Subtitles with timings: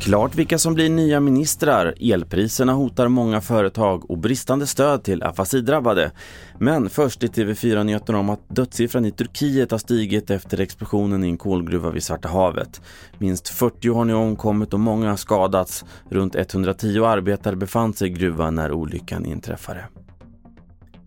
[0.00, 1.94] Klart vilka som blir nya ministrar.
[2.00, 6.10] Elpriserna hotar många företag och bristande stöd till afasidrabbade.
[6.58, 11.28] Men först i TV4 nyheterna om att dödssiffran i Turkiet har stigit efter explosionen i
[11.28, 12.80] en kolgruva vid Svarta havet.
[13.18, 15.84] Minst 40 har nu omkommit och många har skadats.
[16.08, 19.84] Runt 110 arbetare befann sig i gruvan när olyckan inträffade.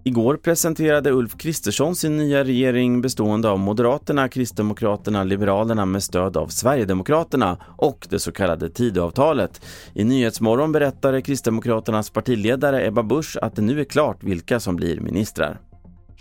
[0.06, 6.48] Igår presenterade Ulf Kristersson sin nya regering bestående av Moderaterna, Kristdemokraterna, Liberalerna med stöd av
[6.48, 9.62] Sverigedemokraterna och det så kallade Tidöavtalet.
[9.94, 15.00] I Nyhetsmorgon berättade Kristdemokraternas partiledare Ebba Busch att det nu är klart vilka som blir
[15.00, 15.60] ministrar.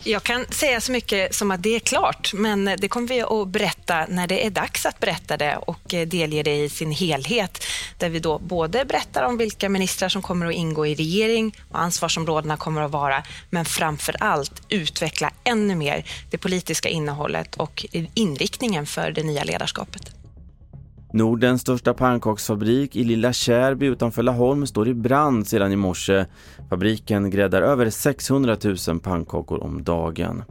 [0.04, 3.48] Jag kan säga så mycket som att det är klart, men det kommer vi att
[3.48, 7.64] berätta när det är dags att berätta det och delge det i sin helhet.
[8.02, 11.79] Där vi då både berättar om vilka ministrar som kommer att ingå i regering och
[11.79, 18.87] ansvarsområdena kommer att vara, men framför allt utveckla ännu mer det politiska innehållet och inriktningen
[18.87, 20.15] för det nya ledarskapet.
[21.13, 26.24] Nordens största pannkaksfabrik i Lilla Kärby utanför Laholm står i brand sedan i morse.
[26.71, 28.57] Fabriken gräddar över 600
[28.88, 30.45] 000 pannkakor om dagen.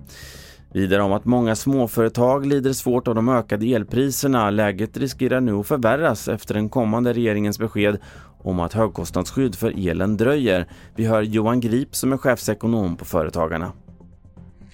[0.74, 4.50] Vidare om att många småföretag lider svårt av de ökade elpriserna.
[4.50, 7.98] Läget riskerar nu att förvärras efter den kommande regeringens besked
[8.44, 10.68] om att högkostnadsskydd för elen dröjer.
[10.96, 13.74] Vi hör Johan Grip som är chefsekonom på Företagarna.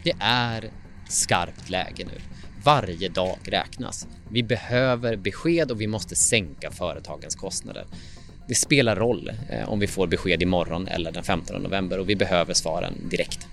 [0.04, 0.72] Det är
[1.09, 2.22] skarpt läge nu.
[2.64, 4.08] Varje dag räknas.
[4.30, 7.86] Vi behöver besked och vi måste sänka företagens kostnader.
[8.48, 12.16] Det spelar roll eh, om vi får besked imorgon eller den 15 november och vi
[12.16, 13.48] behöver svaren direkt.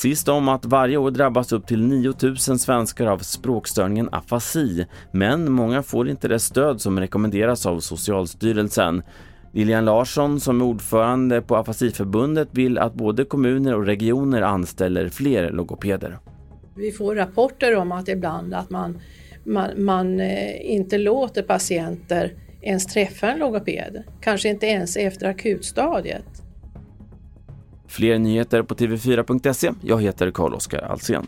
[0.00, 5.82] Sist om att varje år drabbas upp till 9000 svenskar av språkstörningen afasi, men många
[5.82, 9.02] får inte det stöd som rekommenderas av Socialstyrelsen.
[9.52, 15.50] Lilian Larsson som är ordförande på Afasiförbundet vill att både kommuner och regioner anställer fler
[15.50, 16.18] logopeder.
[16.76, 19.00] Vi får rapporter om att ibland att man,
[19.44, 26.49] man, man eh, inte låter patienter ens träffa en logoped, kanske inte ens efter akutstadiet.
[27.90, 29.72] Fler nyheter på tv4.se.
[29.82, 31.26] Jag heter Carl-Oskar Alsen.